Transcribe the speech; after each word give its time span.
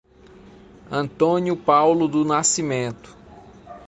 Antônio 0.89 1.55
Paulo 1.55 2.07
do 2.07 2.25
Nascimento 2.25 3.15